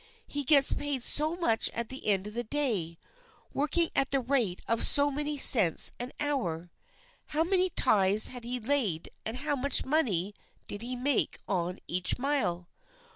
He 0.25 0.43
gets 0.43 0.73
paid 0.73 1.03
so 1.03 1.35
much 1.35 1.69
at 1.75 1.89
the 1.89 2.07
end 2.07 2.25
of 2.25 2.33
the 2.33 2.43
day, 2.43 2.97
working 3.53 3.91
at 3.95 4.09
the 4.09 4.19
rate 4.19 4.59
of 4.67 4.83
so 4.83 5.11
many 5.11 5.37
cents 5.37 5.91
an 5.99 6.11
hour. 6.19 6.71
How 7.27 7.43
many 7.43 7.69
ties 7.69 8.29
had 8.29 8.43
he 8.43 8.59
laid 8.59 9.11
and 9.27 9.37
how 9.37 9.55
much 9.55 9.85
money 9.85 10.33
did 10.67 10.81
he 10.81 10.95
make 10.95 11.37
on 11.47 11.77
each 11.87 12.17
mile? 12.17 12.67